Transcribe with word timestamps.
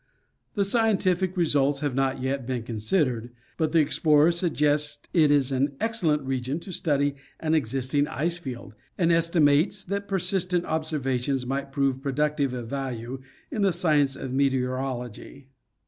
The 0.55 0.65
scientific 0.65 1.37
results 1.37 1.81
have 1.81 1.93
not 1.93 2.19
yet 2.19 2.47
been 2.47 2.63
considered, 2.63 3.29
but 3.55 3.71
the 3.71 3.81
explorer 3.81 4.31
suggests 4.31 5.07
it 5.13 5.29
is 5.29 5.51
an 5.51 5.75
excellent 5.79 6.23
region 6.23 6.59
to 6.61 6.71
study 6.71 7.13
an 7.39 7.53
existing 7.53 8.07
ice 8.07 8.39
field, 8.39 8.73
and 8.97 9.11
estimates 9.11 9.83
that 9.83 10.07
persistent 10.07 10.65
observa 10.65 11.19
tions 11.19 11.45
might 11.45 11.71
prove 11.71 12.01
productive 12.01 12.51
of 12.51 12.67
value 12.67 13.21
in 13.51 13.61
the 13.61 13.71
science 13.71 14.15
of 14.15 14.33
meteor 14.33 14.75
ology. 14.79 15.49